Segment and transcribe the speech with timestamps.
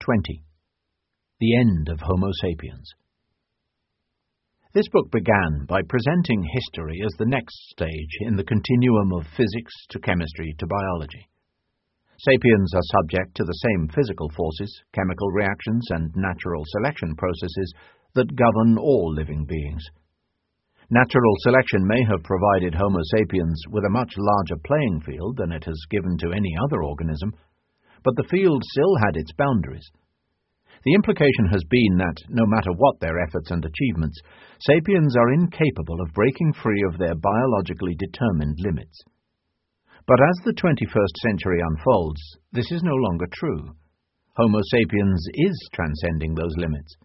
[0.00, 0.42] 20
[1.40, 2.88] The End of Homo sapiens.
[4.72, 9.74] This book began by presenting history as the next stage in the continuum of physics
[9.90, 11.28] to chemistry to biology.
[12.18, 17.74] Sapiens are subject to the same physical forces, chemical reactions, and natural selection processes
[18.14, 19.84] that govern all living beings.
[20.88, 25.64] Natural selection may have provided Homo sapiens with a much larger playing field than it
[25.64, 27.34] has given to any other organism,
[28.04, 29.90] but the field still had its boundaries
[30.84, 34.18] the implication has been that, no matter what their efforts and achievements,
[34.60, 38.96] sapiens are incapable of breaking free of their biologically determined limits.
[40.06, 42.20] But as the 21st century unfolds,
[42.52, 43.76] this is no longer true.
[44.36, 46.96] Homo sapiens is transcending those limits.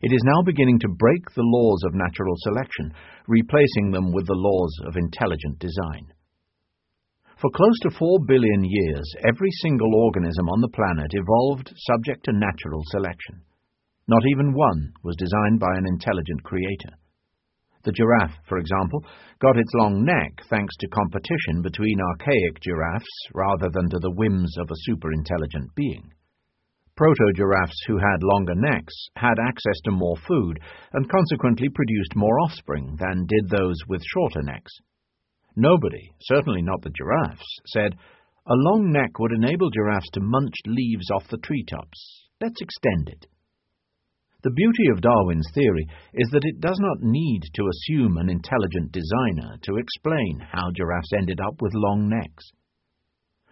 [0.00, 2.92] It is now beginning to break the laws of natural selection,
[3.28, 6.08] replacing them with the laws of intelligent design.
[7.44, 12.32] For close to four billion years, every single organism on the planet evolved subject to
[12.32, 13.42] natural selection.
[14.08, 16.96] Not even one was designed by an intelligent creator.
[17.82, 19.04] The giraffe, for example,
[19.40, 24.56] got its long neck thanks to competition between archaic giraffes rather than to the whims
[24.56, 26.14] of a super-intelligent being.
[26.96, 30.60] Proto-giraffes who had longer necks had access to more food
[30.94, 34.72] and consequently produced more offspring than did those with shorter necks.
[35.56, 37.94] Nobody, certainly not the giraffes, said,
[38.46, 42.28] A long neck would enable giraffes to munch leaves off the treetops.
[42.40, 43.26] Let's extend it.
[44.42, 48.92] The beauty of Darwin's theory is that it does not need to assume an intelligent
[48.92, 52.44] designer to explain how giraffes ended up with long necks.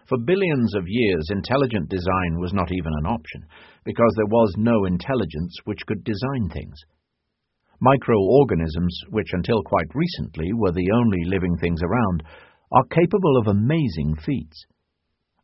[0.07, 3.45] For billions of years, intelligent design was not even an option,
[3.85, 6.77] because there was no intelligence which could design things.
[7.83, 12.23] Microorganisms, which until quite recently were the only living things around,
[12.71, 14.65] are capable of amazing feats.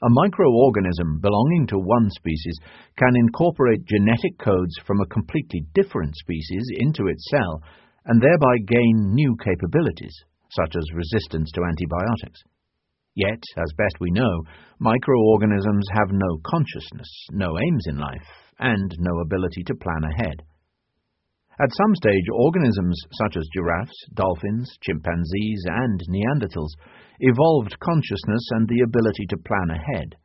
[0.02, 2.58] A microorganism belonging to one species
[2.96, 7.62] can incorporate genetic codes from a completely different species into its cell
[8.06, 10.16] and thereby gain new capabilities,
[10.52, 12.40] such as resistance to antibiotics.
[13.16, 14.44] Yet, as best we know,
[14.80, 18.24] microorganisms have no consciousness, no aims in life,
[18.60, 20.42] and no ability to plan ahead.
[21.60, 26.72] At some stage, organisms such as giraffes, dolphins, chimpanzees, and Neanderthals
[27.20, 30.16] evolved consciousness and the ability to plan ahead.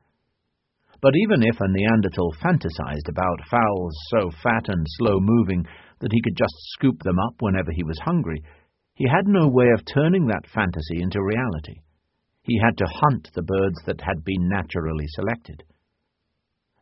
[1.02, 5.66] But even if a Neanderthal fantasized about fowls so fat and slow moving
[5.98, 8.40] that he could just scoop them up whenever he was hungry,
[8.94, 11.80] he had no way of turning that fantasy into reality.
[12.42, 15.64] He had to hunt the birds that had been naturally selected.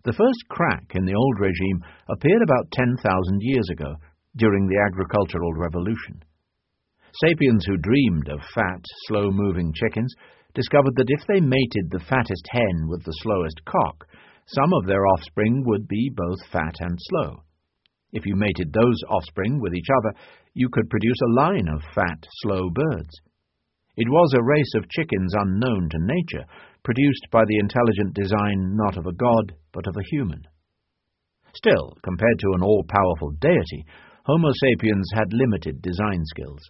[0.05, 1.81] The first crack in the old regime
[2.11, 3.95] appeared about 10,000 years ago
[4.37, 6.23] during the agricultural revolution.
[7.21, 10.15] Sapiens who dreamed of fat, slow-moving chickens
[10.55, 14.07] discovered that if they mated the fattest hen with the slowest cock,
[14.47, 17.43] some of their offspring would be both fat and slow.
[18.13, 20.15] If you mated those offspring with each other,
[20.55, 23.21] you could produce a line of fat, slow birds.
[23.97, 26.47] It was a race of chickens unknown to nature,
[26.83, 30.43] produced by the intelligent design not of a god, but of a human.
[31.55, 33.85] Still, compared to an all-powerful deity,
[34.25, 36.63] Homo sapiens had limited design skills.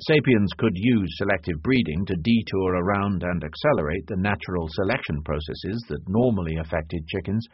[0.00, 6.08] Sapiens could use selective breeding to detour around and accelerate the natural selection processes that
[6.08, 7.46] normally affected chickens,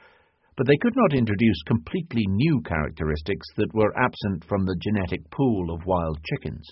[0.56, 5.74] but they could not introduce completely new characteristics that were absent from the genetic pool
[5.74, 6.64] of wild chickens.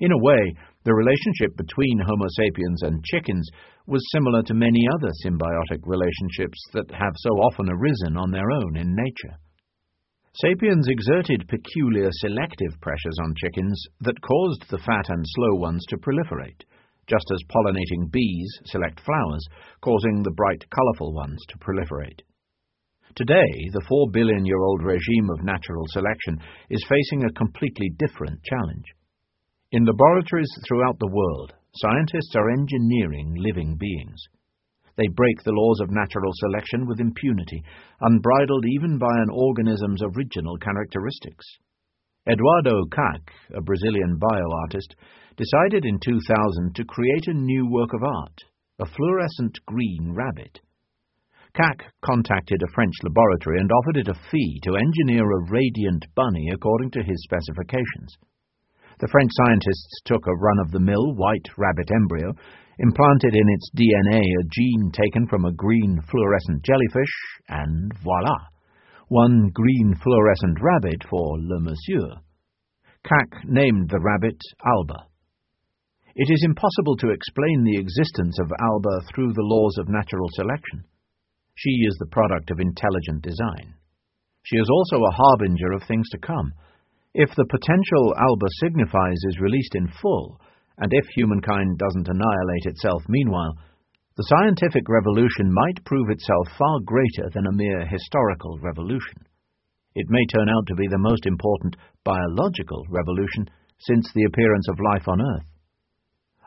[0.00, 3.48] In a way, the relationship between Homo sapiens and chickens
[3.86, 8.76] was similar to many other symbiotic relationships that have so often arisen on their own
[8.76, 9.38] in nature.
[10.36, 15.96] Sapiens exerted peculiar selective pressures on chickens that caused the fat and slow ones to
[15.96, 16.60] proliferate,
[17.06, 19.46] just as pollinating bees select flowers,
[19.80, 22.18] causing the bright, colorful ones to proliferate.
[23.14, 28.42] Today, the four billion year old regime of natural selection is facing a completely different
[28.42, 28.86] challenge.
[29.70, 34.20] In laboratories throughout the world, scientists are engineering living beings.
[34.96, 37.62] They break the laws of natural selection with impunity,
[38.00, 41.44] unbridled even by an organism's original characteristics.
[42.26, 44.94] Eduardo Kac, a Brazilian bioartist,
[45.36, 48.38] decided in 2000 to create a new work of art,
[48.78, 50.60] a fluorescent green rabbit.
[51.54, 56.50] Kac contacted a French laboratory and offered it a fee to engineer a radiant bunny
[56.52, 58.16] according to his specifications.
[59.00, 62.32] The French scientists took a run-of-the-mill white rabbit embryo
[62.78, 67.14] implanted in its DNA a gene taken from a green fluorescent jellyfish,
[67.48, 68.38] and voila,
[69.08, 72.20] one green fluorescent rabbit for Le Monsieur.
[73.04, 75.06] Kac named the rabbit Alba.
[76.16, 80.84] It is impossible to explain the existence of Alba through the laws of natural selection.
[81.56, 83.74] She is the product of intelligent design.
[84.44, 86.52] She is also a harbinger of things to come.
[87.14, 90.40] If the potential Alba signifies is released in full,
[90.78, 93.54] and if humankind doesn't annihilate itself meanwhile,
[94.16, 99.26] the scientific revolution might prove itself far greater than a mere historical revolution.
[99.94, 104.78] It may turn out to be the most important biological revolution since the appearance of
[104.92, 105.46] life on Earth.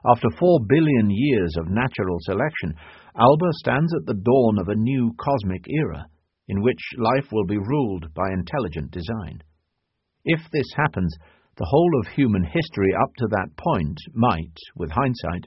[0.06, 2.76] After four billion years of natural selection,
[3.18, 6.06] Alba stands at the dawn of a new cosmic era,
[6.48, 9.44] in which life will be ruled by intelligent design.
[10.24, 11.14] If this happens,
[11.58, 15.46] the whole of human history up to that point might, with hindsight,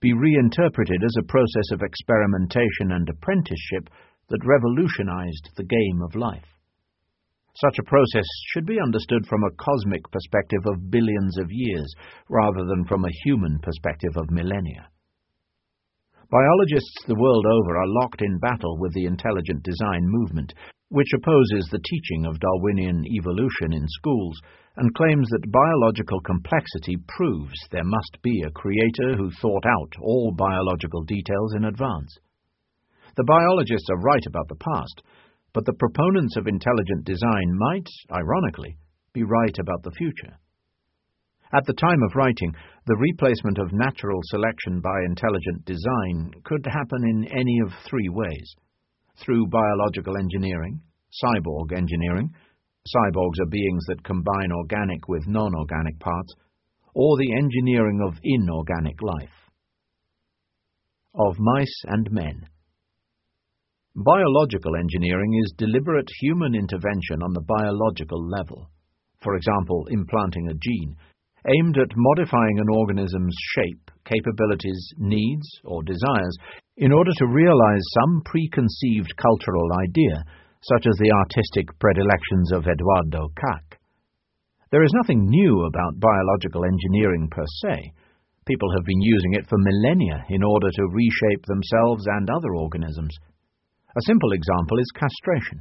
[0.00, 3.88] be reinterpreted as a process of experimentation and apprenticeship
[4.28, 6.50] that revolutionized the game of life.
[7.54, 11.94] Such a process should be understood from a cosmic perspective of billions of years,
[12.28, 14.88] rather than from a human perspective of millennia.
[16.30, 20.54] Biologists the world over are locked in battle with the intelligent design movement,
[20.92, 24.36] which opposes the teaching of Darwinian evolution in schools
[24.76, 30.34] and claims that biological complexity proves there must be a creator who thought out all
[30.36, 32.12] biological details in advance.
[33.16, 35.02] The biologists are right about the past,
[35.54, 38.76] but the proponents of intelligent design might, ironically,
[39.14, 40.36] be right about the future.
[41.54, 42.52] At the time of writing,
[42.84, 48.54] the replacement of natural selection by intelligent design could happen in any of three ways
[49.16, 50.80] through biological engineering,
[51.22, 52.30] cyborg engineering,
[52.88, 56.34] cyborgs are beings that combine organic with non organic parts,
[56.94, 59.30] or the engineering of inorganic life.
[61.14, 62.48] Of mice and men.
[63.94, 68.70] Biological engineering is deliberate human intervention on the biological level,
[69.20, 70.96] for example, implanting a gene,
[71.46, 76.36] aimed at modifying an organism's shape, capabilities, needs, or desires
[76.76, 80.24] in order to realize some preconceived cultural idea,
[80.64, 83.78] such as the artistic predilections of Eduardo Kac.
[84.70, 87.92] There is nothing new about biological engineering per se.
[88.46, 93.12] People have been using it for millennia in order to reshape themselves and other organisms.
[93.92, 95.60] A simple example is castration.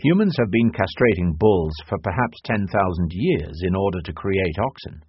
[0.00, 2.66] Humans have been castrating bulls for perhaps 10,000
[3.12, 5.04] years in order to create oxen.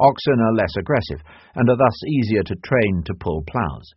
[0.00, 1.20] Oxen are less aggressive
[1.54, 3.92] and are thus easier to train to pull ploughs.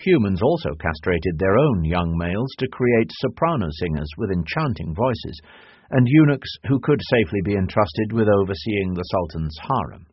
[0.00, 5.40] Humans also castrated their own young males to create soprano singers with enchanting voices,
[5.90, 10.06] and eunuchs who could safely be entrusted with overseeing the Sultan's harem.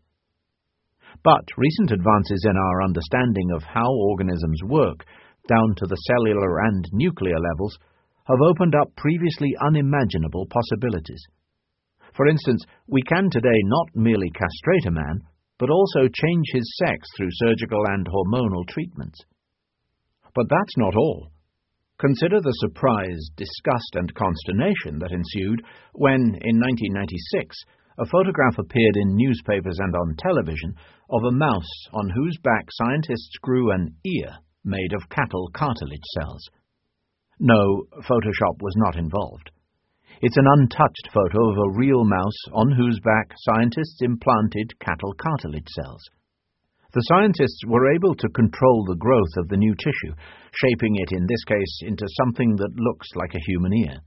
[1.24, 5.06] But recent advances in our understanding of how organisms work
[5.48, 7.78] down to the cellular and nuclear levels,
[8.28, 11.24] have opened up previously unimaginable possibilities.
[12.14, 15.22] For instance, we can today not merely castrate a man,
[15.58, 19.20] but also change his sex through surgical and hormonal treatments.
[20.38, 21.32] But that's not all.
[21.98, 27.58] Consider the surprise, disgust, and consternation that ensued when, in 1996,
[27.98, 30.76] a photograph appeared in newspapers and on television
[31.10, 36.46] of a mouse on whose back scientists grew an ear made of cattle cartilage cells.
[37.40, 39.50] No, Photoshop was not involved.
[40.22, 45.70] It's an untouched photo of a real mouse on whose back scientists implanted cattle cartilage
[45.70, 46.04] cells.
[46.94, 50.16] The scientists were able to control the growth of the new tissue,
[50.54, 54.00] shaping it in this case into something that looks like a human ear.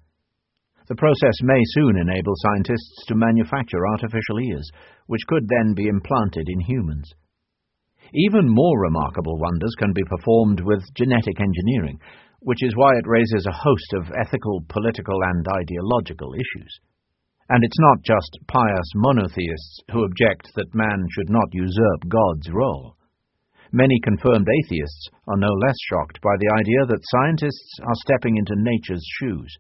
[0.89, 4.69] The process may soon enable scientists to manufacture artificial ears,
[5.07, 7.13] which could then be implanted in humans.
[8.13, 12.01] Even more remarkable wonders can be performed with genetic engineering,
[12.41, 16.81] which is why it raises a host of ethical, political, and ideological issues.
[17.51, 22.95] And it's not just pious monotheists who object that man should not usurp God's role.
[23.73, 28.55] Many confirmed atheists are no less shocked by the idea that scientists are stepping into
[28.55, 29.51] nature's shoes.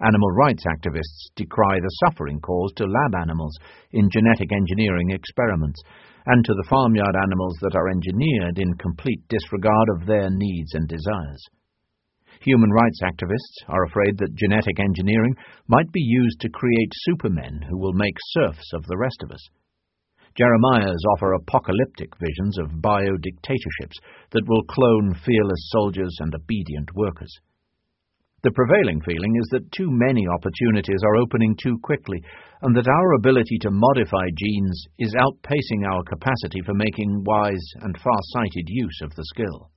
[0.00, 3.58] Animal rights activists decry the suffering caused to lab animals
[3.90, 5.82] in genetic engineering experiments
[6.26, 10.86] and to the farmyard animals that are engineered in complete disregard of their needs and
[10.86, 11.42] desires.
[12.40, 15.34] Human rights activists are afraid that genetic engineering
[15.68, 19.48] might be used to create supermen who will make serfs of the rest of us.
[20.36, 23.98] Jeremiah's offer apocalyptic visions of bio-dictatorships
[24.30, 27.32] that will clone fearless soldiers and obedient workers.
[28.42, 32.22] The prevailing feeling is that too many opportunities are opening too quickly,
[32.62, 37.94] and that our ability to modify genes is outpacing our capacity for making wise and
[38.00, 39.70] far-sighted use of the skill.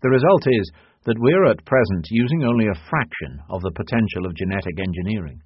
[0.00, 0.72] The result is
[1.04, 5.40] that we're at present using only a fraction of the potential of genetic engineering.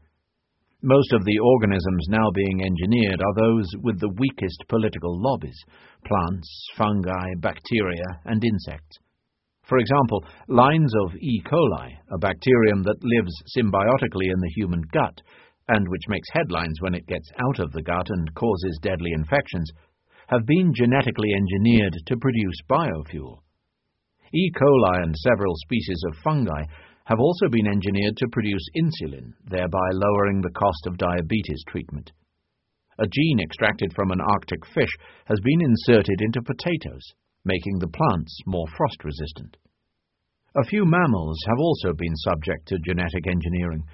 [0.83, 5.59] Most of the organisms now being engineered are those with the weakest political lobbies
[6.05, 8.99] plants, fungi, bacteria, and insects.
[9.65, 11.43] For example, lines of E.
[11.45, 15.21] coli, a bacterium that lives symbiotically in the human gut,
[15.69, 19.69] and which makes headlines when it gets out of the gut and causes deadly infections,
[20.29, 23.39] have been genetically engineered to produce biofuel.
[24.35, 24.51] E.
[24.51, 26.63] coli and several species of fungi
[27.07, 32.11] have also been engineered to produce insulin, thereby lowering the cost of diabetes treatment.
[32.99, 34.91] A gene extracted from an Arctic fish
[35.27, 37.03] has been inserted into potatoes,
[37.45, 39.57] making the plants more frost resistant.
[40.57, 43.85] A few mammals have also been subject to genetic engineering.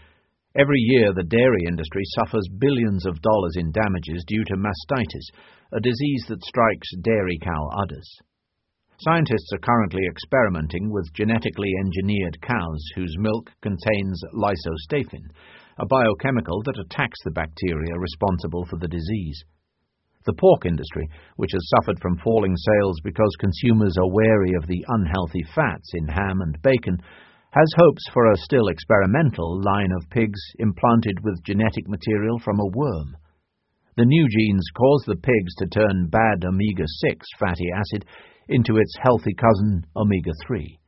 [0.57, 5.27] Every year, the dairy industry suffers billions of dollars in damages due to mastitis,
[5.73, 8.09] a disease that strikes dairy cow udders.
[8.99, 15.25] Scientists are currently experimenting with genetically engineered cows whose milk contains lysostaphin,
[15.79, 19.43] a biochemical that attacks the bacteria responsible for the disease.
[20.25, 24.85] The pork industry, which has suffered from falling sales because consumers are wary of the
[24.87, 26.99] unhealthy fats in ham and bacon,
[27.51, 32.67] has hopes for a still experimental line of pigs implanted with genetic material from a
[32.67, 33.17] worm.
[33.97, 38.07] The new genes cause the pigs to turn bad omega 6 fatty acid
[38.53, 40.79] into its healthy cousin, omega 3.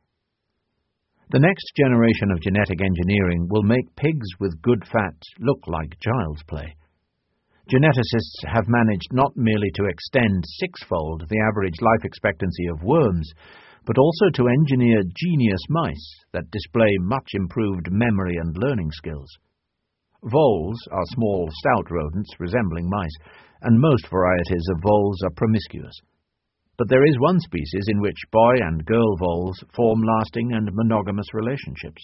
[1.31, 6.43] The next generation of genetic engineering will make pigs with good fat look like child's
[6.43, 6.75] play.
[7.67, 13.27] Geneticists have managed not merely to extend sixfold the average life expectancy of worms,
[13.85, 19.29] but also to engineer genius mice that display much improved memory and learning skills.
[20.23, 23.17] Voles are small, stout rodents resembling mice,
[23.63, 25.99] and most varieties of voles are promiscuous
[26.77, 31.33] but there is one species in which boy and girl voles form lasting and monogamous
[31.33, 32.03] relationships.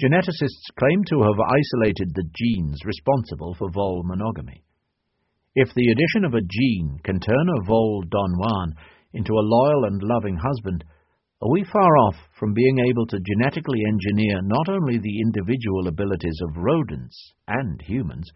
[0.00, 4.62] Geneticists claim to have isolated the genes responsible for vole monogamy.
[5.54, 8.74] If the addition of a gene can turn a vole Don Juan
[9.12, 10.84] into a loyal and loving husband,
[11.42, 16.38] are we far off from being able to genetically engineer not only the individual abilities
[16.42, 18.30] of rodents and humans,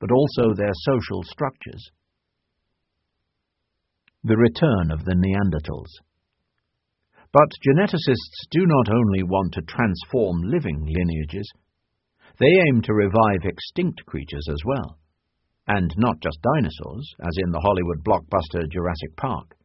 [0.00, 1.90] but also their social structures?
[4.22, 5.88] The return of the Neanderthals.
[7.32, 11.48] But geneticists do not only want to transform living lineages,
[12.38, 14.98] they aim to revive extinct creatures as well.
[15.68, 19.56] And not just dinosaurs, as in the Hollywood blockbuster Jurassic Park.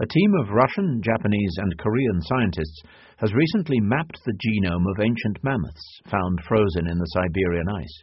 [0.00, 2.82] A team of Russian, Japanese, and Korean scientists
[3.18, 8.02] has recently mapped the genome of ancient mammoths found frozen in the Siberian ice.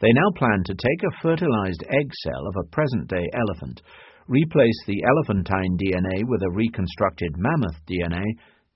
[0.00, 3.80] They now plan to take a fertilized egg cell of a present day elephant
[4.28, 8.24] replace the elephantine DNA with a reconstructed mammoth DNA,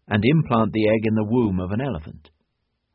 [0.09, 2.30] and implant the egg in the womb of an elephant.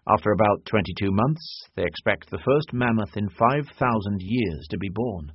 [0.08, 5.32] After about 22 months, they expect the first mammoth in 5,000 years to be born.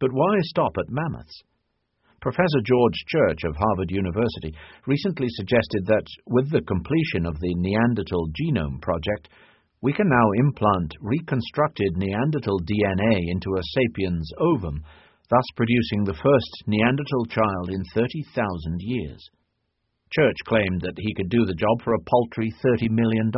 [0.00, 1.42] But why stop at mammoths?
[2.20, 4.54] Professor George Church of Harvard University
[4.86, 9.28] recently suggested that, with the completion of the Neanderthal Genome Project,
[9.80, 14.84] we can now implant reconstructed Neanderthal DNA into a sapiens ovum
[15.32, 19.30] thus producing the first Neanderthal child in 30,000 years.
[20.12, 23.32] Church claimed that he could do the job for a paltry $30 million.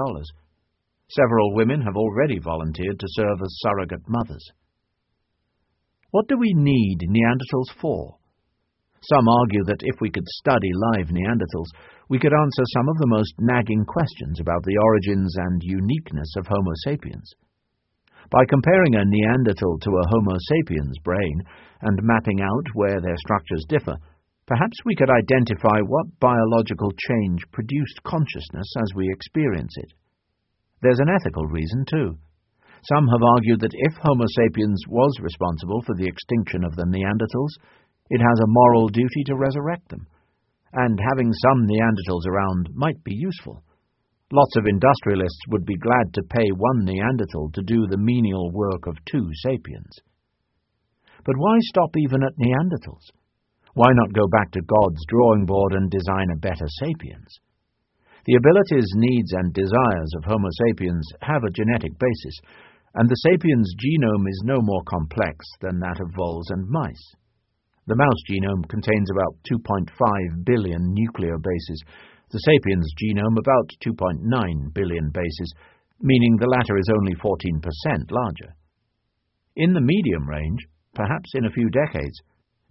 [1.08, 4.44] Several women have already volunteered to serve as surrogate mothers.
[6.10, 8.18] What do we need Neanderthals for?
[9.02, 11.70] Some argue that if we could study live Neanderthals,
[12.08, 16.46] we could answer some of the most nagging questions about the origins and uniqueness of
[16.48, 17.30] Homo sapiens.
[18.30, 21.42] By comparing a Neanderthal to a Homo sapiens brain
[21.82, 23.96] and mapping out where their structures differ,
[24.46, 29.92] perhaps we could identify what biological change produced consciousness as we experience it.
[30.80, 32.18] There's an ethical reason, too.
[32.92, 37.56] Some have argued that if Homo sapiens was responsible for the extinction of the Neanderthals,
[38.10, 40.06] it has a moral duty to resurrect them,
[40.72, 43.62] and having some Neanderthals around might be useful.
[44.32, 48.86] Lots of industrialists would be glad to pay one Neanderthal to do the menial work
[48.86, 50.00] of two sapiens.
[51.24, 53.12] But why stop even at Neanderthals?
[53.74, 57.40] Why not go back to God's drawing board and design a better sapiens?
[58.24, 62.40] The abilities, needs, and desires of Homo sapiens have a genetic basis,
[62.94, 67.14] and the sapiens genome is no more complex than that of voles and mice.
[67.86, 71.82] The mouse genome contains about 2.5 billion nuclear bases,
[72.30, 75.54] the sapiens genome about 2.9 billion bases,
[76.00, 78.54] meaning the latter is only 14% larger.
[79.56, 82.20] In the medium range, perhaps in a few decades,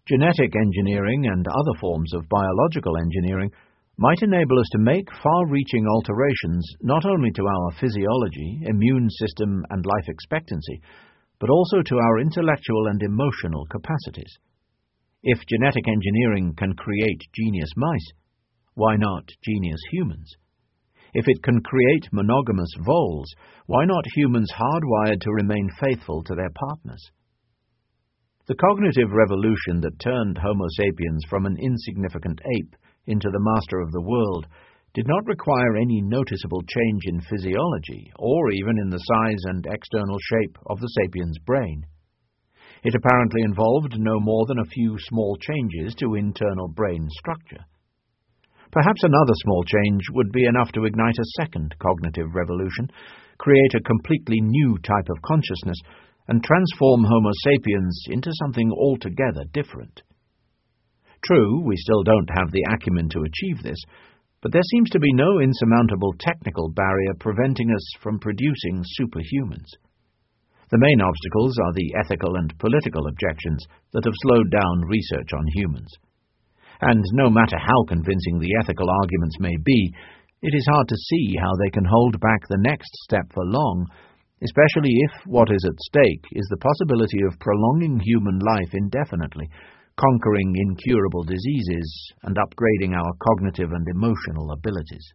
[0.07, 3.51] genetic engineering and other forms of biological engineering
[3.97, 9.85] might enable us to make far-reaching alterations not only to our physiology, immune system, and
[9.85, 10.81] life expectancy,
[11.39, 14.33] but also to our intellectual and emotional capacities.
[15.23, 18.11] If genetic engineering can create genius mice,
[18.75, 20.35] why not genius humans?
[21.13, 23.33] If it can create monogamous voles,
[23.67, 27.11] why not humans hardwired to remain faithful to their partners?
[28.47, 32.75] The cognitive revolution that turned Homo sapiens from an insignificant ape
[33.05, 34.47] into the master of the world
[34.93, 40.17] did not require any noticeable change in physiology or even in the size and external
[40.19, 41.85] shape of the sapiens' brain.
[42.83, 47.65] It apparently involved no more than a few small changes to internal brain structure.
[48.73, 52.89] Perhaps another small change would be enough to ignite a second cognitive revolution,
[53.37, 55.77] create a completely new type of consciousness,
[56.27, 60.01] and transform Homo sapiens into something altogether different.
[61.23, 63.77] True, we still don't have the acumen to achieve this,
[64.41, 69.69] but there seems to be no insurmountable technical barrier preventing us from producing superhumans.
[70.71, 73.63] The main obstacles are the ethical and political objections
[73.93, 75.93] that have slowed down research on humans.
[76.83, 79.93] And no matter how convincing the ethical arguments may be,
[80.41, 83.87] it is hard to see how they can hold back the next step for long
[84.43, 89.47] especially if what is at stake is the possibility of prolonging human life indefinitely,
[89.95, 91.87] conquering incurable diseases,
[92.23, 95.05] and upgrading our cognitive and emotional abilities.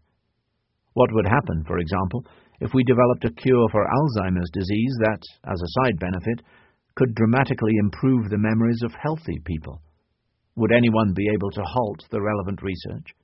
[0.94, 2.24] What would happen, for example,
[2.60, 6.42] if we developed a cure for Alzheimer's disease that, as a side benefit,
[6.96, 9.80] could dramatically improve the memories of healthy people?
[10.58, 13.14] Would anyone be able to halt the relevant research?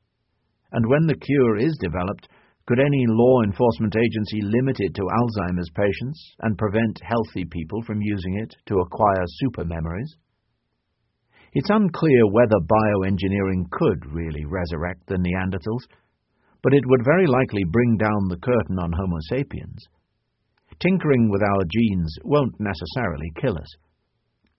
[0.70, 2.28] And when the cure is developed,
[2.64, 8.00] could any law enforcement agency limit it to Alzheimer's patients and prevent healthy people from
[8.00, 10.14] using it to acquire super memories?
[11.54, 15.90] It's unclear whether bioengineering could really resurrect the Neanderthals,
[16.62, 19.88] but it would very likely bring down the curtain on Homo sapiens.
[20.78, 23.74] Tinkering with our genes won't necessarily kill us,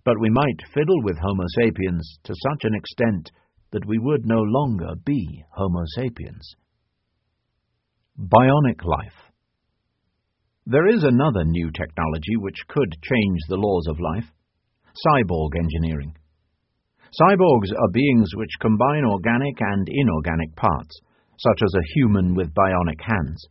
[0.05, 3.31] but we might fiddle with Homo sapiens to such an extent
[3.71, 6.55] that we would no longer be Homo sapiens.
[8.17, 9.33] Bionic life.
[10.67, 14.31] There is another new technology which could change the laws of life
[14.95, 16.15] cyborg engineering.
[17.21, 20.99] Cyborgs are beings which combine organic and inorganic parts,
[21.39, 23.45] such as a human with bionic hands.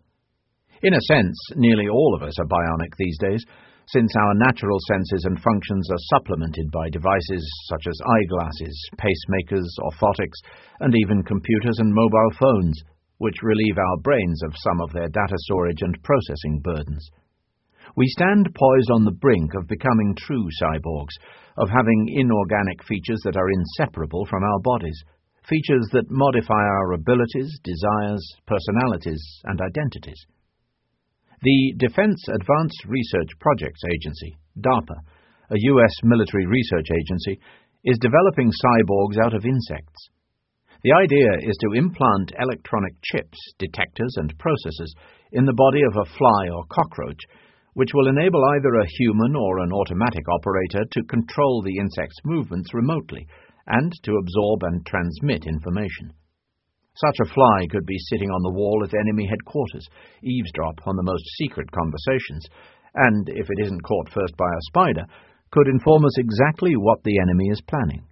[0.82, 3.44] In a sense, nearly all of us are bionic these days,
[3.86, 10.38] since our natural senses and functions are supplemented by devices such as eyeglasses, pacemakers, orthotics,
[10.80, 12.82] and even computers and mobile phones
[13.18, 17.10] which relieve our brains of some of their data storage and processing burdens.
[17.96, 21.14] We stand poised on the brink of becoming true cyborgs,
[21.56, 25.00] of having inorganic features that are inseparable from our bodies,
[25.48, 30.26] features that modify our abilities, desires, personalities, and identities.
[31.44, 34.96] The Defense Advanced Research Projects Agency, DARPA,
[35.50, 35.92] a U.S.
[36.02, 37.38] military research agency,
[37.84, 40.08] is developing cyborgs out of insects.
[40.84, 44.96] The idea is to implant electronic chips, detectors, and processors
[45.32, 47.20] in the body of a fly or cockroach,
[47.74, 52.72] which will enable either a human or an automatic operator to control the insect's movements
[52.72, 53.26] remotely
[53.66, 56.14] and to absorb and transmit information.
[56.96, 59.86] Such a fly could be sitting on the wall at enemy headquarters,
[60.22, 62.46] eavesdrop on the most secret conversations,
[62.94, 65.04] and, if it isn't caught first by a spider,
[65.50, 68.06] could inform us exactly what the enemy is planning.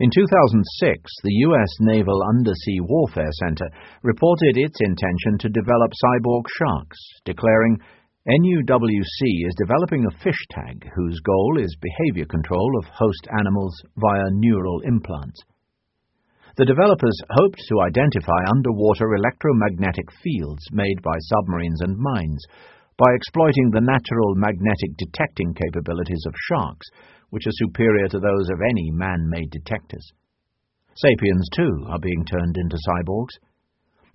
[0.00, 1.68] In 2006, the U.S.
[1.78, 3.68] Naval Undersea Warfare Center
[4.02, 7.78] reported its intention to develop cyborg sharks, declaring,
[8.26, 14.30] NUWC is developing a fish tag whose goal is behavior control of host animals via
[14.32, 15.40] neural implants.
[16.60, 22.44] The developers hoped to identify underwater electromagnetic fields made by submarines and mines
[22.98, 26.86] by exploiting the natural magnetic detecting capabilities of sharks
[27.30, 30.04] which are superior to those of any man-made detectors.
[31.00, 33.40] Sapiens, too, are being turned into cyborgs.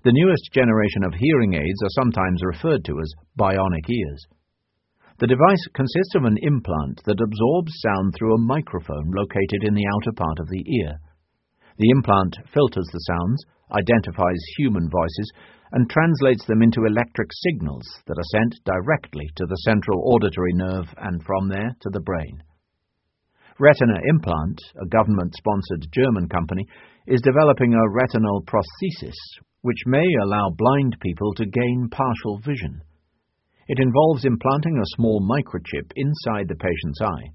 [0.04, 4.22] The newest generation of hearing aids are sometimes referred to as bionic ears.
[5.18, 9.90] The device consists of an implant that absorbs sound through a microphone located in the
[9.98, 11.02] outer part of the ear.
[11.78, 15.32] The implant filters the sounds, identifies human voices,
[15.72, 20.88] and translates them into electric signals that are sent directly to the central auditory nerve
[20.98, 22.44] and from there to the brain.
[23.60, 26.66] Retina Implant, a government-sponsored German company,
[27.08, 29.16] is developing a retinal prosthesis
[29.62, 32.82] which may allow blind people to gain partial vision.
[33.68, 37.34] It involves implanting a small microchip inside the patient's eye.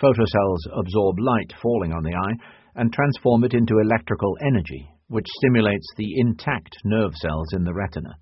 [0.00, 2.34] Photocells absorb light falling on the eye
[2.74, 8.16] and transform it into electrical energy, which stimulates the intact nerve cells in the retina.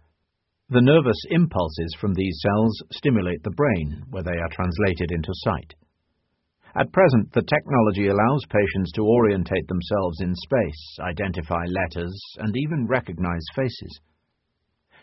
[0.68, 5.74] The nervous impulses from these cells stimulate the brain, where they are translated into sight.
[6.74, 12.86] At present, the technology allows patients to orientate themselves in space, identify letters, and even
[12.86, 14.00] recognize faces.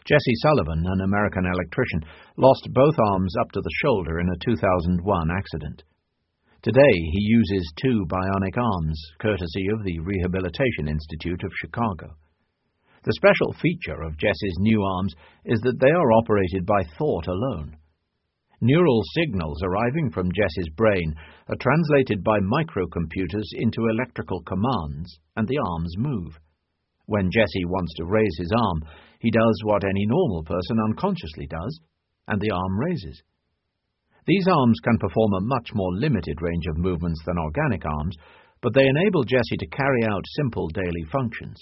[0.06, 2.02] Jesse Sullivan, an American electrician,
[2.38, 5.84] lost both arms up to the shoulder in a 2001 accident.
[6.62, 12.18] Today, he uses two bionic arms, courtesy of the Rehabilitation Institute of Chicago.
[13.04, 17.78] The special feature of Jesse's new arms is that they are operated by thought alone.
[18.60, 21.16] Neural signals arriving from Jess's brain
[21.48, 26.38] are translated by microcomputers into electrical commands, and the arms move.
[27.06, 28.84] When Jesse wants to raise his arm,
[29.22, 31.80] he does what any normal person unconsciously does,
[32.28, 33.24] and the arm raises.
[34.30, 38.16] These arms can perform a much more limited range of movements than organic arms,
[38.62, 41.58] but they enable Jesse to carry out simple daily functions.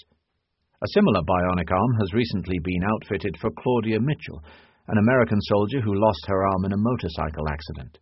[0.82, 4.44] A similar bionic arm has recently been outfitted for Claudia Mitchell,
[4.86, 7.96] an American soldier who lost her arm in a motorcycle accident.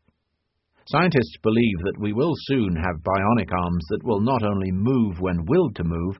[0.88, 5.46] Scientists believe that we will soon have bionic arms that will not only move when
[5.46, 6.18] willed to move,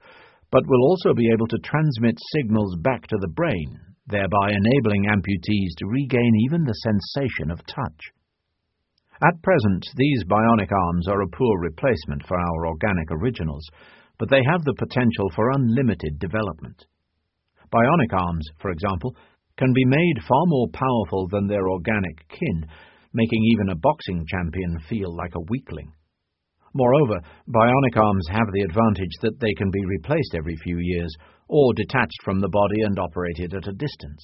[0.52, 5.74] but will also be able to transmit signals back to the brain, thereby enabling amputees
[5.78, 8.12] to regain even the sensation of touch.
[9.22, 13.66] At present, these bionic arms are a poor replacement for our organic originals,
[14.18, 16.84] but they have the potential for unlimited development.
[17.72, 19.16] Bionic arms, for example,
[19.56, 22.66] can be made far more powerful than their organic kin,
[23.14, 25.90] making even a boxing champion feel like a weakling.
[26.74, 31.14] Moreover, bionic arms have the advantage that they can be replaced every few years,
[31.48, 34.22] or detached from the body and operated at a distance.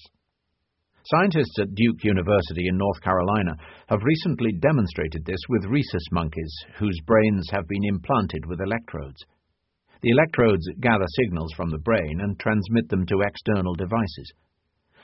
[1.05, 3.57] Scientists at Duke University in North Carolina
[3.89, 9.25] have recently demonstrated this with rhesus monkeys, whose brains have been implanted with electrodes.
[10.03, 14.33] The electrodes gather signals from the brain and transmit them to external devices.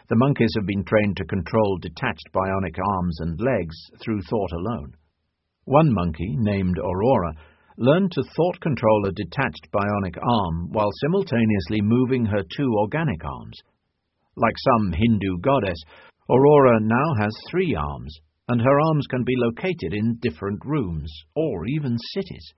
[0.08, 4.94] The monkeys have been trained to control detached bionic arms and legs through thought alone.
[5.64, 7.34] One monkey, named Aurora,
[7.76, 13.58] learned to thought control a detached bionic arm while simultaneously moving her two organic arms.
[14.38, 15.82] Like some Hindu goddess,
[16.30, 18.14] Aurora now has three arms,
[18.46, 22.54] and her arms can be located in different rooms, or even cities.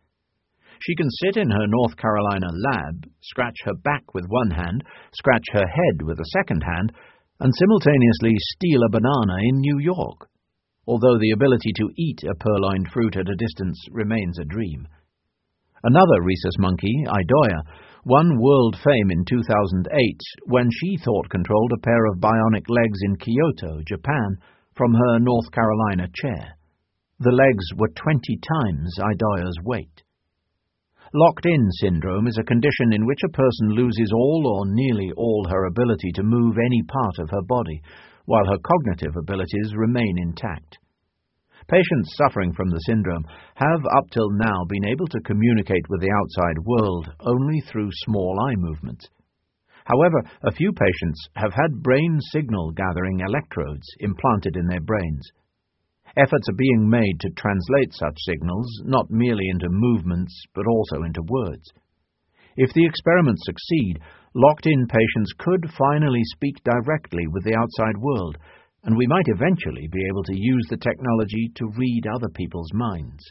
[0.83, 5.45] She can sit in her North Carolina lab, scratch her back with one hand, scratch
[5.53, 6.93] her head with a second hand,
[7.41, 10.29] and simultaneously steal a banana in New York,
[10.87, 14.87] although the ability to eat a purloined fruit at a distance remains a dream.
[15.83, 17.63] Another rhesus monkey, Idoya,
[18.05, 23.17] won world fame in 2008 when she thought controlled a pair of bionic legs in
[23.17, 24.37] Kyoto, Japan,
[24.75, 26.57] from her North Carolina chair.
[27.19, 30.03] The legs were 20 times Idoya's weight.
[31.13, 35.47] Locked in syndrome is a condition in which a person loses all or nearly all
[35.51, 37.83] her ability to move any part of her body,
[38.25, 40.79] while her cognitive abilities remain intact.
[41.71, 46.11] Patients suffering from the syndrome have up till now been able to communicate with the
[46.11, 49.09] outside world only through small eye movements.
[49.85, 55.31] However, a few patients have had brain signal gathering electrodes implanted in their brains.
[56.17, 61.23] Efforts are being made to translate such signals not merely into movements, but also into
[61.23, 61.71] words.
[62.57, 64.01] If the experiments succeed,
[64.35, 68.39] locked in patients could finally speak directly with the outside world,
[68.85, 73.23] and we might eventually be able to use the technology to read other people's minds.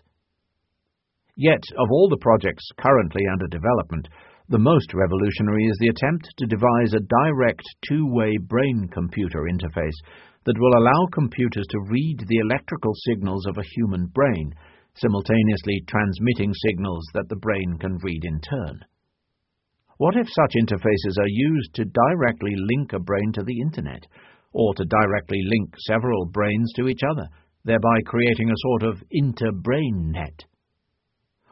[1.35, 4.07] Yet, of all the projects currently under development,
[4.49, 9.97] the most revolutionary is the attempt to devise a direct two way brain computer interface
[10.45, 14.53] that will allow computers to read the electrical signals of a human brain,
[14.95, 18.83] simultaneously transmitting signals that the brain can read in turn.
[19.97, 24.07] What if such interfaces are used to directly link a brain to the Internet,
[24.51, 27.27] or to directly link several brains to each other,
[27.65, 30.45] thereby creating a sort of inter-brain net?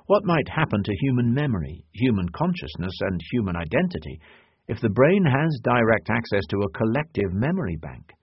[0.08, 4.20] What might happen to human memory, human consciousness, and human identity
[4.68, 8.14] if the brain has direct access to a collective memory bank?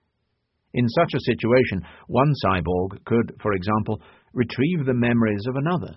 [0.73, 4.01] In such a situation, one cyborg could, for example,
[4.33, 5.95] retrieve the memories of another.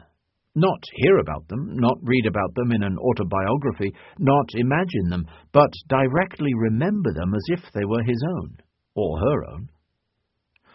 [0.54, 5.70] Not hear about them, not read about them in an autobiography, not imagine them, but
[5.88, 8.56] directly remember them as if they were his own,
[8.98, 9.68] or her own.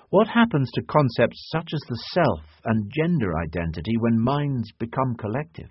[0.09, 5.69] What happens to concepts such as the self and gender identity when minds become collective?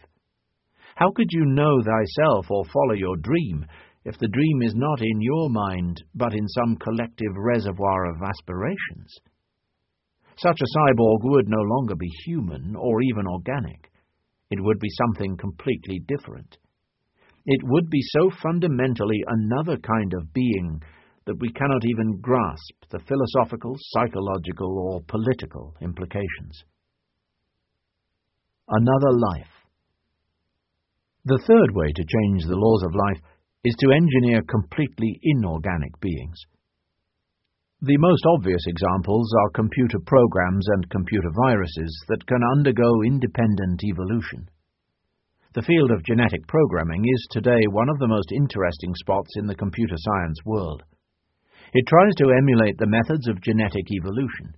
[0.97, 3.65] How could you know thyself or follow your dream
[4.05, 9.15] if the dream is not in your mind, but in some collective reservoir of aspirations.
[10.37, 13.91] Such a cyborg would no longer be human or even organic.
[14.51, 16.57] It would be something completely different.
[17.47, 20.83] It would be so fundamentally another kind of being
[21.27, 26.65] that we cannot even grasp the philosophical, psychological, or political implications.
[28.69, 29.53] another life.
[31.25, 33.23] The third way to change the laws of life
[33.65, 36.39] is to engineer completely inorganic beings.
[37.83, 44.49] The most obvious examples are computer programs and computer viruses that can undergo independent evolution.
[45.55, 49.55] The field of genetic programming is today one of the most interesting spots in the
[49.55, 50.83] computer science world.
[51.75, 54.53] It tries to emulate the methods of genetic evolution.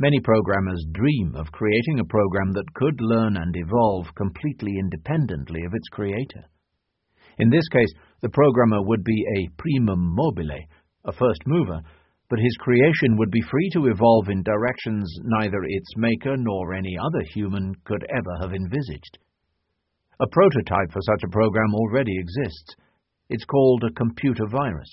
[0.00, 5.74] Many programmers dream of creating a program that could learn and evolve completely independently of
[5.74, 6.50] its creator.
[7.38, 10.50] In this case, the programmer would be a primum mobile,
[11.04, 11.80] a first mover,
[12.28, 16.96] but his creation would be free to evolve in directions neither its maker nor any
[16.98, 19.18] other human could ever have envisaged.
[20.18, 22.74] A prototype for such a program already exists.
[23.28, 24.90] It's called a computer virus.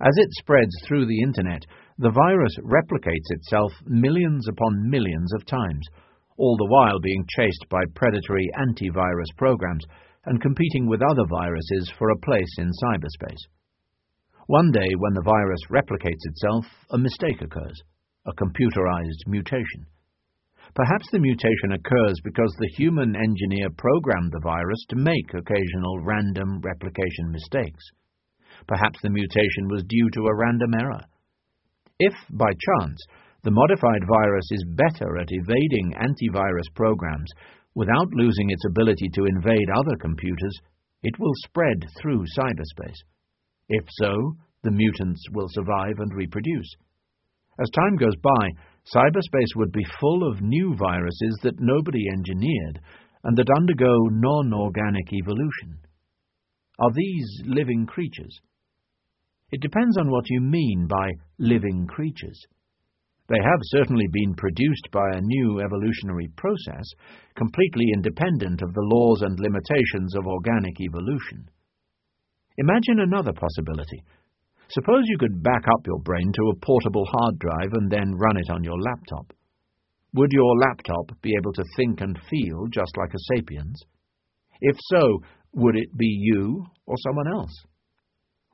[0.00, 1.66] As it spreads through the Internet,
[1.98, 5.84] the virus replicates itself millions upon millions of times,
[6.36, 9.84] all the while being chased by predatory antivirus programs
[10.26, 13.42] and competing with other viruses for a place in cyberspace.
[14.46, 17.82] One day, when the virus replicates itself, a mistake occurs,
[18.24, 19.86] a computerized mutation.
[20.74, 26.60] Perhaps the mutation occurs because the human engineer programmed the virus to make occasional random
[26.60, 27.84] replication mistakes.
[28.66, 31.02] Perhaps the mutation was due to a random error.
[31.98, 32.98] If, by chance,
[33.44, 37.30] the modified virus is better at evading antivirus programs
[37.74, 40.58] without losing its ability to invade other computers,
[41.02, 42.98] it will spread through cyberspace.
[43.68, 46.74] If so, the mutants will survive and reproduce.
[47.60, 48.48] As time goes by,
[48.94, 52.80] cyberspace would be full of new viruses that nobody engineered
[53.24, 55.78] and that undergo non-organic evolution.
[56.78, 58.40] Are these living creatures?
[59.50, 62.40] It depends on what you mean by living creatures.
[63.28, 66.86] They have certainly been produced by a new evolutionary process,
[67.34, 71.48] completely independent of the laws and limitations of organic evolution.
[72.56, 74.02] Imagine another possibility
[74.70, 78.36] Suppose you could back up your brain to a portable hard drive and then run
[78.36, 79.32] it on your laptop.
[80.14, 83.80] Would your laptop be able to think and feel just like a sapiens?
[84.60, 85.20] If so,
[85.54, 87.52] would it be you or someone else?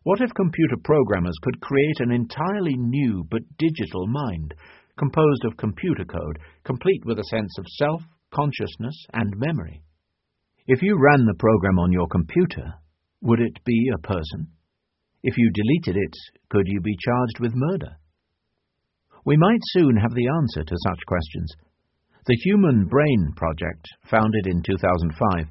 [0.04, 4.52] What if computer programmers could create an entirely new but digital mind,
[4.98, 9.82] composed of computer code, complete with a sense of self, consciousness, and memory?
[10.66, 12.74] If you ran the program on your computer,
[13.22, 14.48] would it be a person?
[15.22, 16.14] If you deleted it,
[16.50, 17.96] could you be charged with murder?
[19.24, 21.50] We might soon have the answer to such questions.
[22.26, 25.46] The Human Brain Project, founded in 2005,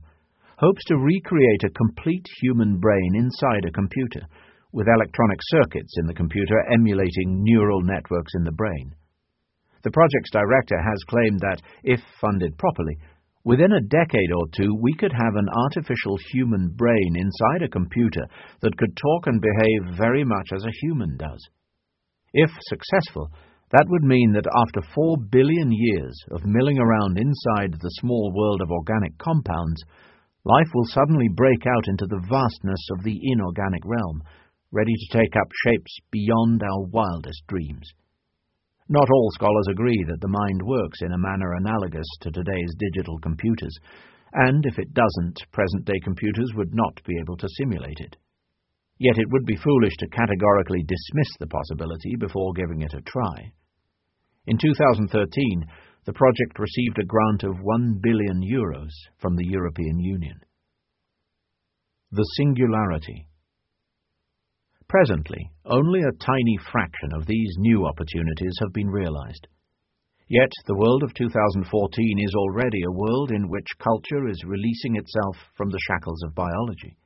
[0.63, 4.21] hopes to recreate a complete human brain inside a computer,
[4.71, 8.95] with electronic circuits in the computer emulating neural networks in the brain.
[9.83, 12.95] The project's director has claimed that, if funded properly,
[13.45, 18.25] Within a decade or two, we could have an artificial human brain inside a computer
[18.61, 21.43] that could talk and behave very much as a human does.
[22.31, 23.29] If successful,
[23.71, 28.61] that would mean that after four billion years of milling around inside the small world
[28.61, 29.83] of organic compounds,
[30.45, 34.21] life will suddenly break out into the vastness of the inorganic realm,
[34.71, 37.87] ready to take up shapes beyond our wildest dreams.
[38.89, 43.17] Not all scholars agree that the mind works in a manner analogous to today's digital
[43.19, 43.75] computers,
[44.33, 48.17] and if it doesn't, present-day computers would not be able to simulate it.
[48.99, 53.53] Yet it would be foolish to categorically dismiss the possibility before giving it a try.
[54.47, 55.65] In 2013,
[56.05, 60.39] the project received a grant of 1 billion euros from the European Union.
[62.11, 63.27] The Singularity
[64.87, 69.47] Presently, only a tiny fraction of these new opportunities have been realized.
[70.27, 75.37] Yet the world of 2014 is already a world in which culture is releasing itself
[75.55, 76.97] from the shackles of biology.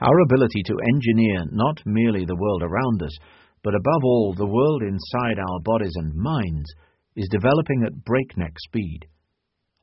[0.00, 3.16] Our ability to engineer not merely the world around us,
[3.62, 6.72] but above all the world inside our bodies and minds,
[7.18, 9.00] is developing at breakneck speed.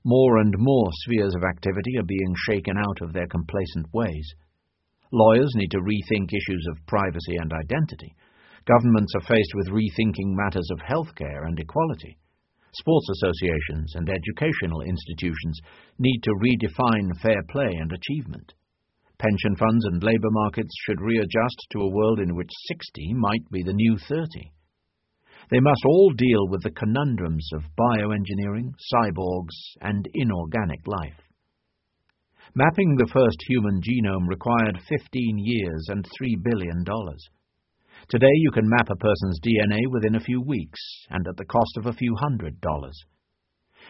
[0.05, 4.25] More and more spheres of activity are being shaken out of their complacent ways.
[5.11, 8.15] Lawyers need to rethink issues of privacy and identity.
[8.63, 12.17] Governments are faced with rethinking matters of healthcare and equality.
[12.71, 15.59] Sports associations and educational institutions
[15.99, 18.53] need to redefine fair play and achievement.
[19.19, 23.61] Pension funds and labour markets should readjust to a world in which 60 might be
[23.61, 24.54] the new 30.
[25.49, 31.21] They must all deal with the conundrums of bioengineering, cyborgs, and inorganic life.
[32.55, 36.83] Mapping the first human genome required 15 years and $3 billion.
[38.07, 40.79] Today you can map a person's DNA within a few weeks
[41.09, 42.97] and at the cost of a few hundred dollars.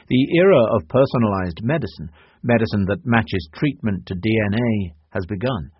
[0.08, 2.10] The era of personalized medicine,
[2.44, 5.72] medicine that matches treatment to DNA, has begun.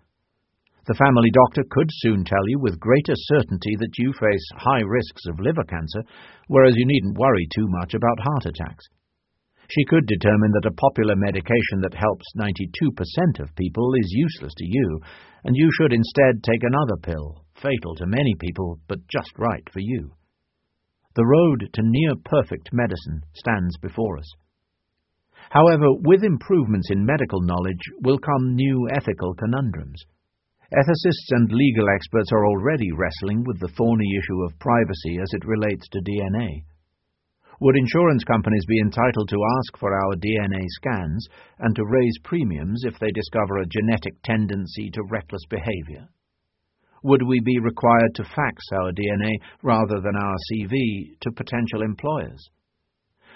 [0.86, 5.26] The family doctor could soon tell you with greater certainty that you face high risks
[5.26, 6.02] of liver cancer,
[6.46, 8.86] whereas you needn't worry too much about heart attacks.
[9.68, 14.64] She could determine that a popular medication that helps 92% of people is useless to
[14.64, 15.00] you,
[15.42, 19.80] and you should instead take another pill, fatal to many people, but just right for
[19.80, 20.12] you.
[21.16, 24.30] The road to near perfect medicine stands before us.
[25.50, 30.04] However, with improvements in medical knowledge will come new ethical conundrums.
[30.72, 35.46] Ethicists and legal experts are already wrestling with the thorny issue of privacy as it
[35.46, 36.64] relates to DNA.
[37.60, 41.28] Would insurance companies be entitled to ask for our DNA scans
[41.60, 46.08] and to raise premiums if they discover a genetic tendency to reckless behavior?
[47.04, 52.50] Would we be required to fax our DNA rather than our CV to potential employers?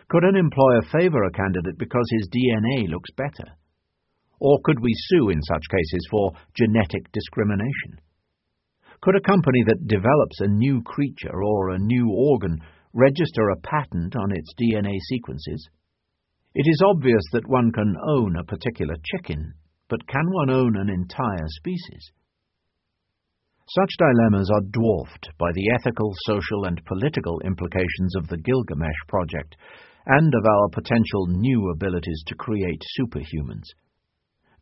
[0.09, 3.53] Could an employer favor a candidate because his DNA looks better?
[4.41, 8.01] Or could we sue in such cases for genetic discrimination?
[9.03, 12.59] Could a company that develops a new creature or a new organ
[12.95, 15.69] register a patent on its DNA sequences?
[16.55, 19.55] It is obvious that one can own a particular chicken,
[19.89, 22.11] but can one own an entire species?
[23.69, 29.55] Such dilemmas are dwarfed by the ethical, social, and political implications of the Gilgamesh project
[30.07, 33.69] and of our potential new abilities to create superhumans.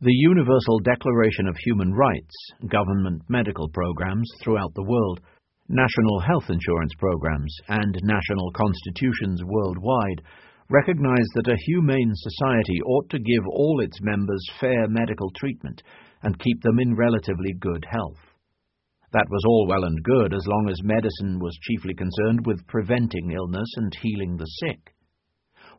[0.01, 2.33] The Universal Declaration of Human Rights,
[2.69, 5.19] government medical programs throughout the world,
[5.67, 10.21] national health insurance programs, and national constitutions worldwide
[10.69, 15.83] recognize that a humane society ought to give all its members fair medical treatment
[16.23, 18.23] and keep them in relatively good health.
[19.11, 23.31] That was all well and good as long as medicine was chiefly concerned with preventing
[23.31, 24.95] illness and healing the sick.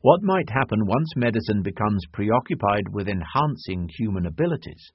[0.02, 4.92] What might happen once medicine becomes preoccupied with enhancing human abilities?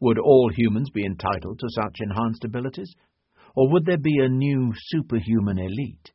[0.00, 2.94] Would all humans be entitled to such enhanced abilities?
[3.56, 6.12] Or would there be a new superhuman elite?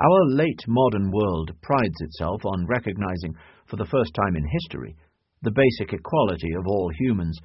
[0.00, 3.34] Our late modern world prides itself on recognizing,
[3.66, 4.96] for the first time in history,
[5.42, 7.38] the basic equality of all humans,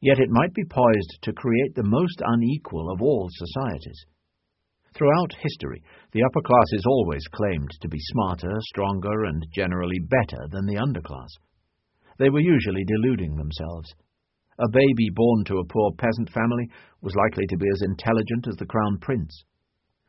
[0.00, 4.06] yet it might be poised to create the most unequal of all societies.
[4.96, 5.82] Throughout history,
[6.12, 11.28] the upper classes always claimed to be smarter, stronger, and generally better than the underclass.
[12.18, 13.94] They were usually deluding themselves.
[14.58, 16.70] A baby born to a poor peasant family
[17.02, 19.44] was likely to be as intelligent as the crown prince.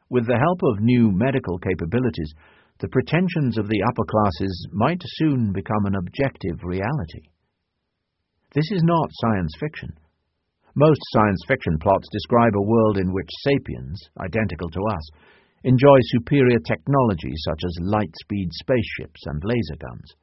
[0.10, 2.34] With the help of new medical capabilities,
[2.80, 7.28] the pretensions of the upper classes might soon become an objective reality.
[8.54, 9.97] This is not science fiction.
[10.78, 15.10] Most science fiction plots describe a world in which sapiens, identical to us,
[15.63, 20.13] enjoy superior technology such as light-speed spaceships and laser guns.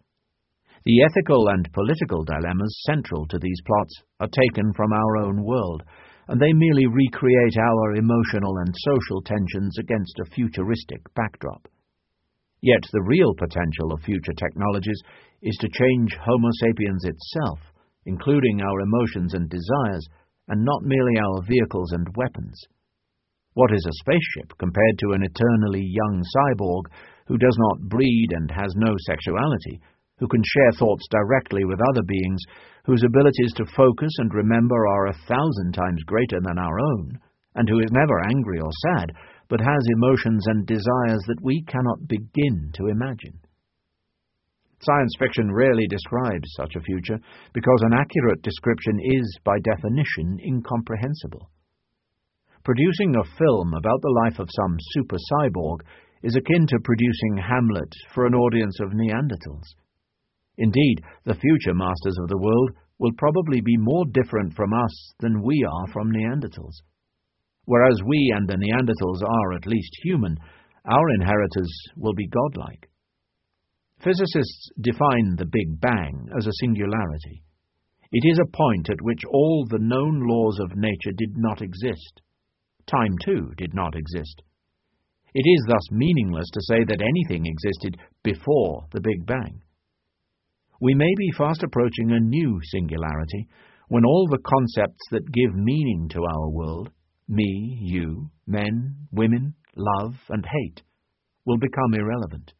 [0.85, 5.83] The ethical and political dilemmas central to these plots are taken from our own world,
[6.29, 11.67] and they merely recreate our emotional and social tensions against a futuristic backdrop.
[12.63, 15.03] Yet the real potential of future technologies
[15.43, 17.59] is to change Homo sapiens itself,
[18.07, 20.07] including our emotions and desires,
[20.49, 22.61] and not merely our vehicles and weapons.
[23.55, 26.91] What is a spaceship compared to an eternally young cyborg
[27.27, 29.81] who does not breed and has no sexuality,
[30.19, 32.43] who can share thoughts directly with other beings,
[32.85, 37.19] whose abilities to focus and remember are a thousand times greater than our own,
[37.55, 39.13] and who is never angry or sad,
[39.49, 43.39] but has emotions and desires that we cannot begin to imagine?
[44.85, 47.19] Science fiction rarely describes such a future
[47.53, 51.51] because an accurate description is, by definition, incomprehensible.
[52.65, 55.81] Producing a film about the life of some super cyborg
[56.23, 59.69] is akin to producing Hamlet for an audience of Neanderthals.
[60.57, 65.43] Indeed, the future masters of the world will probably be more different from us than
[65.43, 66.81] we are from Neanderthals.
[67.65, 70.37] Whereas we and the Neanderthals are at least human,
[70.85, 72.89] our inheritors will be godlike.
[74.05, 77.43] Physicists define the Big Bang as a singularity.
[78.13, 82.21] It is a point at which all the known laws of nature did not exist.
[82.87, 84.43] Time, too, did not exist.
[85.33, 89.63] It is thus meaningless to say that anything existed before the Big Bang.
[90.83, 93.49] We may be fast approaching a new singularity
[93.89, 96.91] when all the concepts that give meaning to our world
[97.27, 100.83] me, you, men, women, love, and hate
[101.47, 102.53] will become irrelevant.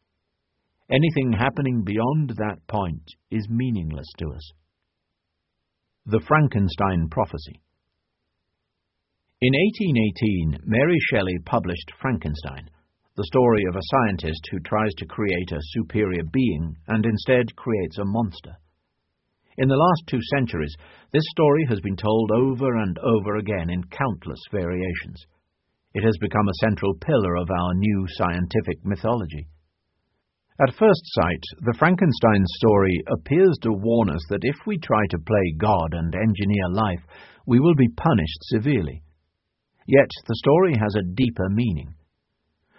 [0.91, 4.51] Anything happening beyond that point is meaningless to us.
[6.05, 7.59] The Frankenstein Prophecy
[9.41, 9.53] In
[10.53, 12.69] 1818, Mary Shelley published Frankenstein,
[13.17, 17.97] the story of a scientist who tries to create a superior being and instead creates
[17.97, 18.53] a monster.
[19.57, 20.75] In the last two centuries,
[21.11, 25.25] this story has been told over and over again in countless variations.
[25.95, 29.47] It has become a central pillar of our new scientific mythology.
[30.57, 35.19] At first sight, the Frankenstein story appears to warn us that if we try to
[35.19, 37.03] play God and engineer life,
[37.45, 39.03] we will be punished severely.
[39.85, 41.93] Yet the story has a deeper meaning.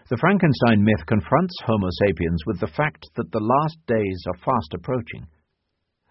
[0.09, 4.73] The Frankenstein myth confronts Homo sapiens with the fact that the last days are fast
[4.73, 5.27] approaching.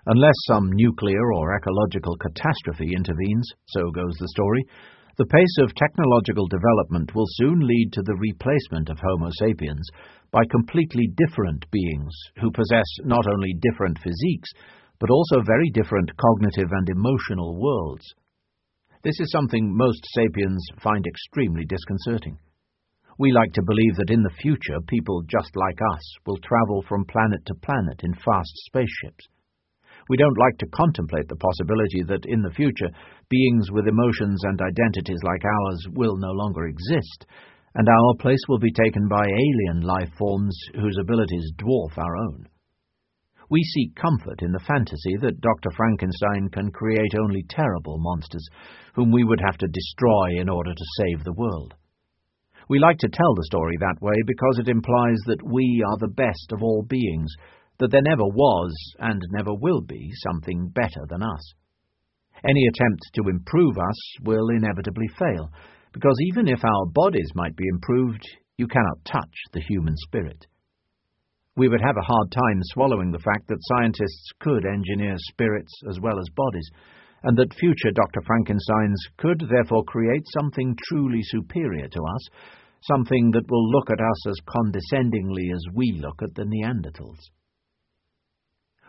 [0.05, 4.63] Unless some nuclear or ecological catastrophe intervenes, so goes the story,
[5.17, 9.87] the pace of technological development will soon lead to the replacement of Homo sapiens
[10.31, 14.51] by completely different beings who possess not only different physiques,
[14.99, 18.03] but also very different cognitive and emotional worlds.
[19.03, 22.37] This is something most sapiens find extremely disconcerting.
[23.17, 27.05] We like to believe that in the future people just like us will travel from
[27.05, 29.27] planet to planet in fast spaceships.
[30.07, 32.89] We don't like to contemplate the possibility that in the future
[33.29, 37.25] beings with emotions and identities like ours will no longer exist,
[37.73, 42.47] and our place will be taken by alien life forms whose abilities dwarf our own.
[43.49, 45.69] We seek comfort in the fantasy that Dr.
[45.75, 48.47] Frankenstein can create only terrible monsters,
[48.95, 51.73] whom we would have to destroy in order to save the world.
[52.69, 56.13] We like to tell the story that way because it implies that we are the
[56.13, 57.31] best of all beings,
[57.79, 61.53] that there never was and never will be something better than us.
[62.47, 65.51] Any attempt to improve us will inevitably fail,
[65.93, 68.23] because even if our bodies might be improved,
[68.57, 70.45] you cannot touch the human spirit.
[71.57, 75.99] We would have a hard time swallowing the fact that scientists could engineer spirits as
[76.01, 76.69] well as bodies,
[77.23, 78.21] and that future Dr.
[78.21, 82.27] Frankensteins could therefore create something truly superior to us,
[82.83, 87.31] something that will look at us as condescendingly as we look at the Neanderthals.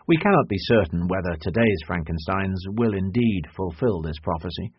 [0.07, 4.71] We cannot be certain whether today's Frankensteins will indeed fulfill this prophecy.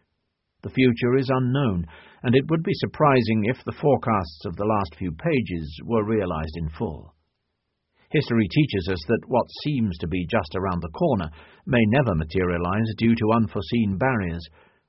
[0.62, 1.84] The future is unknown,
[2.22, 6.56] and it would be surprising if the forecasts of the last few pages were realized
[6.56, 7.14] in full.
[8.10, 11.30] History teaches us that what seems to be just around the corner
[11.66, 14.48] may never materialize due to unforeseen barriers,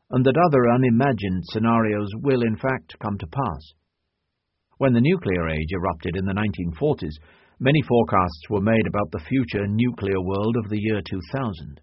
[0.10, 3.74] and that other unimagined scenarios will in fact come to pass.
[4.78, 7.20] When the nuclear age erupted in the 1940s,
[7.62, 11.82] Many forecasts were made about the future nuclear world of the year 2000.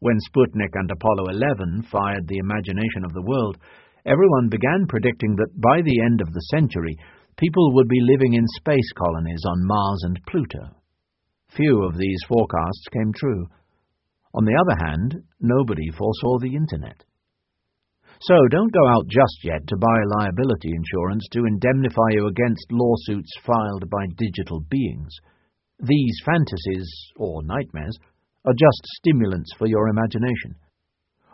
[0.00, 3.58] When Sputnik and Apollo 11 fired the imagination of the world,
[4.06, 6.96] everyone began predicting that by the end of the century,
[7.36, 10.80] people would be living in space colonies on Mars and Pluto.
[11.54, 13.46] Few of these forecasts came true.
[14.32, 17.04] On the other hand, nobody foresaw the Internet.
[18.20, 23.30] So don't go out just yet to buy liability insurance to indemnify you against lawsuits
[23.44, 25.12] filed by digital beings.
[25.80, 27.98] These fantasies, or nightmares,
[28.44, 30.54] are just stimulants for your imagination.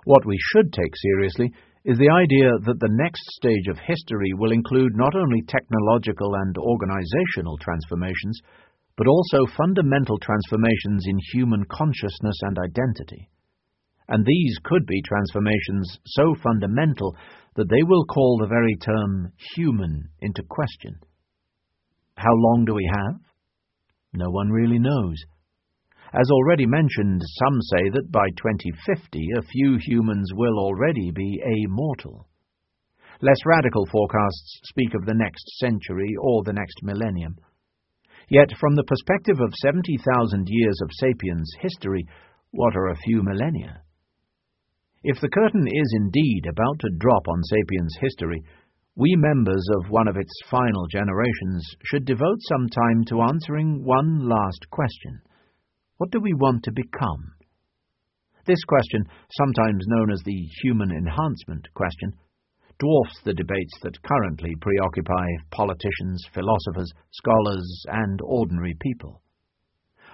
[0.04, 1.52] What we should take seriously
[1.84, 6.56] is the idea that the next stage of history will include not only technological and
[6.56, 8.40] organizational transformations,
[8.96, 13.28] but also fundamental transformations in human consciousness and identity
[14.10, 17.16] and these could be transformations so fundamental
[17.54, 20.98] that they will call the very term human into question.
[22.16, 23.20] How long do we have?
[24.12, 25.16] No one really knows.
[26.12, 32.24] As already mentioned, some say that by 2050 a few humans will already be amortal.
[33.22, 37.36] Less radical forecasts speak of the next century or the next millennium.
[38.28, 42.06] Yet, from the perspective of 70,000 years of sapiens history,
[42.50, 43.82] what are a few millennia?
[45.02, 48.44] If the curtain is indeed about to drop on Sapiens history,
[48.96, 54.28] we members of one of its final generations should devote some time to answering one
[54.28, 55.22] last question.
[55.96, 57.32] What do we want to become?
[58.44, 59.06] This question,
[59.38, 62.12] sometimes known as the human enhancement question,
[62.78, 69.22] dwarfs the debates that currently preoccupy politicians, philosophers, scholars, and ordinary people.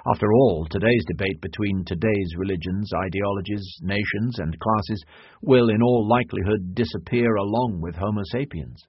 [0.08, 5.04] After all, today's debate between today's religions, ideologies, nations, and classes
[5.42, 8.86] will in all likelihood disappear along with Homo sapiens.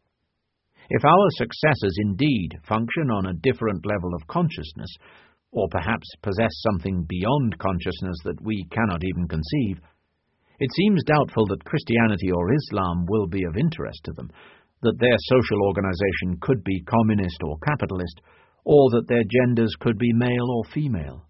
[0.92, 4.94] If our successors indeed function on a different level of consciousness,
[5.52, 9.82] or perhaps possess something beyond consciousness that we cannot even conceive,
[10.60, 14.30] it seems doubtful that Christianity or Islam will be of interest to them,
[14.84, 18.22] that their social organization could be communist or capitalist,
[18.68, 21.26] or that their genders could be male or female.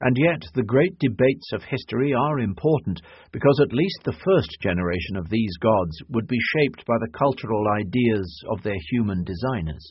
[0.00, 5.16] And yet the great debates of history are important because at least the first generation
[5.16, 9.86] of these gods would be shaped by the cultural ideas of their human designers.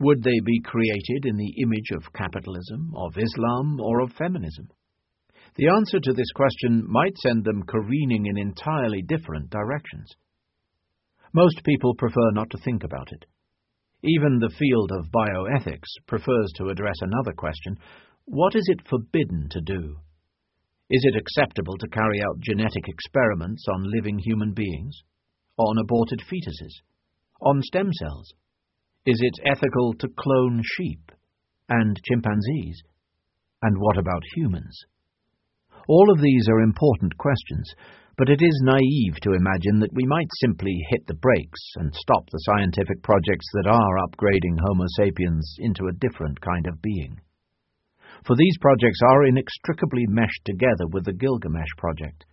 [0.00, 4.66] Would they be created in the image of capitalism, of Islam, or of feminism?
[5.54, 10.10] The answer to this question might send them careening in entirely different directions.
[11.32, 13.24] Most people prefer not to think about it.
[14.06, 17.76] Even the field of bioethics prefers to address another question
[18.24, 19.96] what is it forbidden to do?
[20.88, 24.96] Is it acceptable to carry out genetic experiments on living human beings?
[25.58, 26.82] On aborted fetuses?
[27.40, 28.32] On stem cells?
[29.06, 31.10] Is it ethical to clone sheep
[31.68, 32.82] and chimpanzees?
[33.62, 34.84] And what about humans?
[35.88, 37.72] All of these are important questions,
[38.18, 42.24] but it is naive to imagine that we might simply hit the brakes and stop
[42.30, 47.20] the scientific projects that are upgrading Homo sapiens into a different kind of being.
[48.24, 52.24] For these projects are inextricably meshed together with the Gilgamesh project.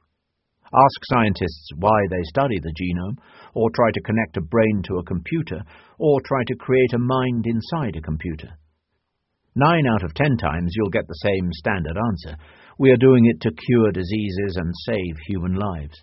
[0.73, 3.17] Ask scientists why they study the genome,
[3.53, 5.61] or try to connect a brain to a computer,
[5.99, 8.57] or try to create a mind inside a computer.
[9.55, 12.35] Nine out of ten times you'll get the same standard answer.
[12.79, 15.95] We are doing it to cure diseases and save human lives.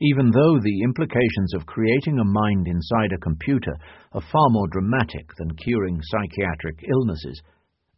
[0.00, 3.74] Even though the implications of creating a mind inside a computer
[4.12, 7.40] are far more dramatic than curing psychiatric illnesses,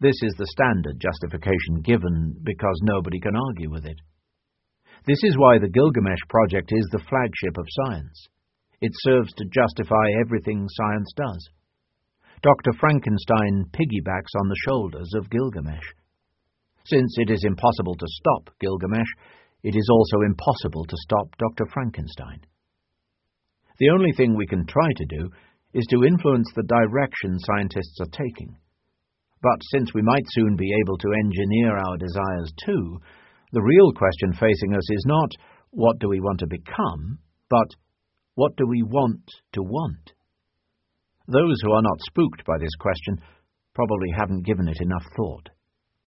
[0.00, 3.96] this is the standard justification given because nobody can argue with it.
[5.06, 8.28] This is why the Gilgamesh Project is the flagship of science.
[8.80, 11.48] It serves to justify everything science does.
[12.42, 12.72] Dr.
[12.78, 15.94] Frankenstein piggybacks on the shoulders of Gilgamesh.
[16.86, 19.08] Since it is impossible to stop Gilgamesh,
[19.62, 21.64] it is also impossible to stop Dr.
[21.72, 22.40] Frankenstein.
[23.78, 25.30] The only thing we can try to do
[25.72, 28.56] is to influence the direction scientists are taking.
[29.42, 33.00] But since we might soon be able to engineer our desires too,
[33.52, 35.30] the real question facing us is not,
[35.70, 37.18] what do we want to become,
[37.48, 37.68] but,
[38.34, 39.24] what do we want
[39.54, 40.12] to want?
[41.28, 43.20] Those who are not spooked by this question
[43.74, 45.48] probably haven't given it enough thought.